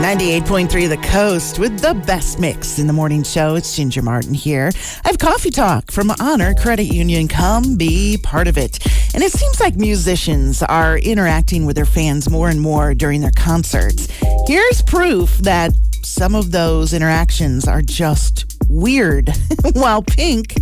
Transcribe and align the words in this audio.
98.3 0.00 0.88
The 0.88 0.96
Coast 1.08 1.58
with 1.58 1.78
the 1.80 1.92
best 1.92 2.40
mix 2.40 2.78
in 2.78 2.86
the 2.86 2.92
morning 2.92 3.22
show. 3.22 3.54
It's 3.54 3.76
Ginger 3.76 4.00
Martin 4.00 4.32
here. 4.32 4.70
I 5.04 5.08
have 5.08 5.18
coffee 5.18 5.50
talk 5.50 5.90
from 5.90 6.10
Honor 6.18 6.54
Credit 6.54 6.84
Union. 6.84 7.28
Come 7.28 7.76
be 7.76 8.16
part 8.22 8.48
of 8.48 8.56
it. 8.56 8.78
And 9.12 9.22
it 9.22 9.30
seems 9.30 9.60
like 9.60 9.76
musicians 9.76 10.62
are 10.62 10.96
interacting 10.96 11.66
with 11.66 11.76
their 11.76 11.84
fans 11.84 12.30
more 12.30 12.48
and 12.48 12.62
more 12.62 12.94
during 12.94 13.20
their 13.20 13.30
concerts. 13.36 14.08
Here's 14.46 14.80
proof 14.80 15.36
that 15.40 15.72
some 16.02 16.34
of 16.34 16.50
those 16.50 16.94
interactions 16.94 17.68
are 17.68 17.82
just 17.82 18.56
weird. 18.70 19.28
While 19.74 20.02
Pink 20.02 20.54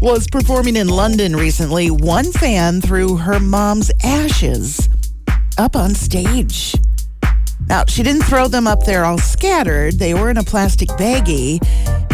was 0.00 0.28
performing 0.28 0.76
in 0.76 0.86
London 0.86 1.34
recently, 1.34 1.90
one 1.90 2.30
fan 2.30 2.80
threw 2.80 3.16
her 3.16 3.40
mom's 3.40 3.90
ashes 4.04 4.88
up 5.58 5.74
on 5.74 5.92
stage. 5.96 6.76
Now, 7.68 7.84
she 7.86 8.02
didn't 8.02 8.22
throw 8.22 8.48
them 8.48 8.66
up 8.66 8.84
there 8.84 9.04
all 9.04 9.18
scattered. 9.18 9.98
They 9.98 10.14
were 10.14 10.30
in 10.30 10.36
a 10.36 10.44
plastic 10.44 10.88
baggie, 10.90 11.60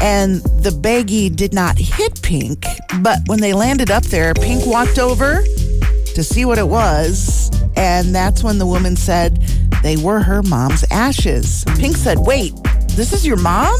and 0.00 0.36
the 0.62 0.70
baggie 0.70 1.34
did 1.34 1.52
not 1.52 1.76
hit 1.76 2.22
Pink. 2.22 2.64
But 3.00 3.18
when 3.26 3.40
they 3.40 3.52
landed 3.52 3.90
up 3.90 4.04
there, 4.04 4.32
Pink 4.34 4.64
walked 4.66 4.98
over 4.98 5.42
to 6.14 6.24
see 6.24 6.44
what 6.44 6.58
it 6.58 6.68
was, 6.68 7.50
and 7.76 8.14
that's 8.14 8.42
when 8.42 8.58
the 8.58 8.66
woman 8.66 8.96
said 8.96 9.42
they 9.82 9.96
were 9.96 10.20
her 10.20 10.42
mom's 10.42 10.84
ashes. 10.90 11.64
Pink 11.78 11.96
said, 11.96 12.18
Wait, 12.18 12.54
this 12.90 13.12
is 13.12 13.26
your 13.26 13.36
mom? 13.36 13.78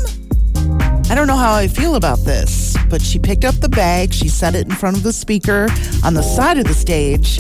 I 1.11 1.15
don't 1.15 1.27
know 1.27 1.37
how 1.37 1.53
I 1.53 1.69
feel 1.69 1.95
about 1.95 2.19
this, 2.21 2.77
but 2.89 3.03
she 3.03 3.19
picked 3.19 3.45
up 3.45 3.55
the 3.57 3.69
bag, 3.69 4.13
she 4.13 4.29
set 4.29 4.55
it 4.55 4.67
in 4.67 4.75
front 4.75 4.97
of 4.97 5.03
the 5.03 5.13
speaker 5.13 5.69
on 6.05 6.15
the 6.15 6.23
side 6.23 6.59
of 6.59 6.67
the 6.67 6.75
stage, 6.75 7.39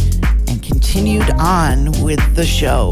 and 0.49 0.63
continued 0.63 1.31
on 1.39 1.91
with 2.03 2.35
the 2.35 2.45
show. 2.45 2.91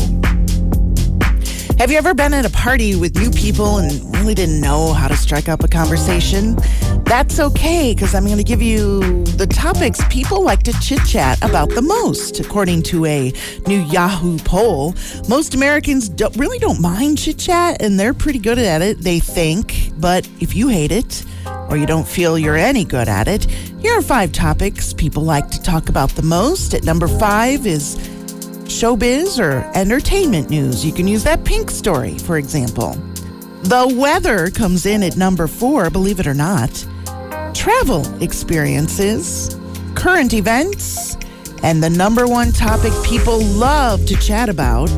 Have 1.81 1.91
you 1.91 1.97
ever 1.97 2.13
been 2.13 2.35
at 2.35 2.45
a 2.45 2.51
party 2.51 2.95
with 2.95 3.17
new 3.17 3.31
people 3.31 3.79
and 3.79 4.15
really 4.15 4.35
didn't 4.35 4.61
know 4.61 4.93
how 4.93 5.09
to 5.09 5.17
strike 5.17 5.49
up 5.49 5.65
a 5.65 5.67
conversation? 5.67 6.57
That's 7.07 7.41
okay, 7.41 7.95
because 7.95 8.15
I'm 8.15 8.27
going 8.27 8.37
to 8.37 8.45
give 8.45 8.61
you 8.61 9.25
the 9.25 9.47
topics 9.47 9.99
people 10.11 10.43
like 10.43 10.63
to 10.65 10.79
chit 10.83 11.03
chat 11.07 11.43
about 11.43 11.71
the 11.71 11.81
most. 11.81 12.39
According 12.39 12.83
to 12.83 13.07
a 13.07 13.33
new 13.67 13.81
Yahoo 13.85 14.37
poll, 14.41 14.95
most 15.27 15.55
Americans 15.55 16.11
don't, 16.11 16.37
really 16.37 16.59
don't 16.59 16.83
mind 16.83 17.17
chit 17.17 17.39
chat, 17.39 17.81
and 17.81 17.99
they're 17.99 18.13
pretty 18.13 18.41
good 18.41 18.59
at 18.59 18.83
it, 18.83 18.99
they 18.99 19.19
think. 19.19 19.91
But 19.97 20.29
if 20.39 20.55
you 20.55 20.69
hate 20.69 20.93
it, 20.93 21.25
or 21.71 21.79
you 21.79 21.87
don't 21.87 22.07
feel 22.07 22.39
you're 22.39 22.59
any 22.59 22.85
good 22.85 23.09
at 23.09 23.27
it, 23.27 23.47
here 23.81 23.99
are 23.99 24.03
five 24.03 24.33
topics 24.33 24.93
people 24.93 25.23
like 25.23 25.51
to 25.53 25.63
talk 25.63 25.89
about 25.89 26.11
the 26.11 26.23
most. 26.23 26.75
At 26.75 26.85
number 26.85 27.09
five 27.09 27.67
is 27.67 27.97
showbiz 28.71 29.39
or 29.43 29.69
entertainment 29.77 30.49
news. 30.49 30.85
You 30.85 30.93
can 30.93 31.09
use 31.09 31.25
that 31.25 31.45
pink 31.45 31.71
story, 31.71 32.17
for 32.19 32.39
example. 32.39 32.93
The 33.63 33.93
weather 33.99 34.49
comes 34.49 34.87
in 34.87 35.03
at 35.03 35.17
number 35.17 35.49
four, 35.49 35.91
believe 35.91 36.21
it 36.21 36.27
or 36.27 36.35
not. 36.35 36.87
Travel 37.53 38.07
experiences, 38.23 39.59
current 39.97 40.33
events, 40.33 41.17
and 41.65 41.83
the 41.83 41.91
number 41.91 42.27
one 42.29 42.53
topic 42.53 42.93
people 43.05 43.41
love 43.41 44.07
to 44.07 44.15
chat 44.17 44.49
about 44.49 44.89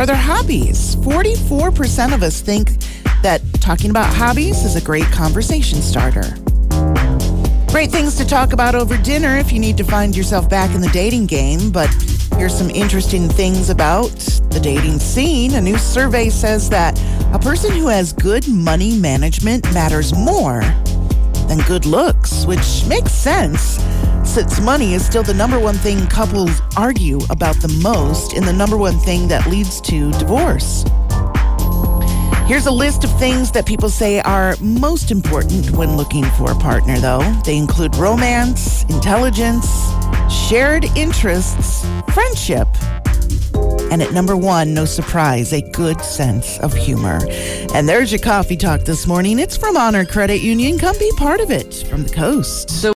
are 0.00 0.06
their 0.06 0.16
hobbies. 0.16 0.96
44% 0.96 2.12
of 2.12 2.24
us 2.24 2.40
think 2.40 2.70
that 3.22 3.40
talking 3.60 3.90
about 3.90 4.12
hobbies 4.12 4.64
is 4.64 4.74
a 4.74 4.80
great 4.80 5.06
conversation 5.06 5.80
starter. 5.80 6.34
Great 7.68 7.90
things 7.90 8.16
to 8.16 8.26
talk 8.26 8.52
about 8.52 8.74
over 8.74 8.96
dinner 8.98 9.36
if 9.36 9.52
you 9.52 9.60
need 9.60 9.76
to 9.76 9.84
find 9.84 10.16
yourself 10.16 10.50
back 10.50 10.74
in 10.74 10.80
the 10.80 10.88
dating 10.88 11.26
game, 11.26 11.70
but 11.70 11.88
Here's 12.36 12.56
some 12.56 12.70
interesting 12.70 13.28
things 13.28 13.70
about 13.70 14.10
the 14.50 14.60
dating 14.60 14.98
scene. 14.98 15.54
A 15.54 15.60
new 15.60 15.78
survey 15.78 16.28
says 16.28 16.68
that 16.70 17.00
a 17.32 17.38
person 17.38 17.72
who 17.72 17.88
has 17.88 18.12
good 18.12 18.46
money 18.48 18.98
management 18.98 19.72
matters 19.72 20.14
more 20.14 20.60
than 21.48 21.58
good 21.66 21.86
looks, 21.86 22.44
which 22.44 22.84
makes 22.86 23.12
sense 23.12 23.78
since 24.24 24.60
money 24.60 24.94
is 24.94 25.06
still 25.06 25.22
the 25.22 25.32
number 25.32 25.60
one 25.60 25.76
thing 25.76 26.06
couples 26.08 26.60
argue 26.76 27.20
about 27.30 27.54
the 27.56 27.68
most 27.82 28.32
and 28.32 28.44
the 28.44 28.52
number 28.52 28.76
one 28.76 28.98
thing 28.98 29.28
that 29.28 29.46
leads 29.46 29.80
to 29.82 30.10
divorce. 30.12 30.84
Here's 32.46 32.66
a 32.66 32.72
list 32.72 33.04
of 33.04 33.18
things 33.18 33.52
that 33.52 33.64
people 33.64 33.88
say 33.88 34.20
are 34.20 34.56
most 34.60 35.10
important 35.10 35.70
when 35.70 35.96
looking 35.96 36.24
for 36.36 36.50
a 36.50 36.54
partner, 36.56 36.98
though. 36.98 37.22
They 37.44 37.56
include 37.56 37.96
romance, 37.96 38.82
intelligence, 38.84 39.66
shared 40.28 40.84
interests, 40.96 41.86
friendship, 42.12 42.68
and 43.94 44.02
at 44.02 44.12
number 44.12 44.36
one, 44.36 44.74
no 44.74 44.84
surprise, 44.84 45.52
a 45.52 45.60
good 45.70 46.00
sense 46.00 46.58
of 46.58 46.72
humor. 46.72 47.20
And 47.74 47.88
there's 47.88 48.10
your 48.10 48.18
coffee 48.18 48.56
talk 48.56 48.80
this 48.80 49.06
morning. 49.06 49.38
It's 49.38 49.56
from 49.56 49.76
Honor 49.76 50.04
Credit 50.04 50.40
Union. 50.42 50.78
Come 50.78 50.98
be 50.98 51.12
part 51.16 51.38
of 51.38 51.52
it 51.52 51.86
from 51.88 52.02
the 52.02 52.12
coast. 52.12 52.70
So 52.70 52.92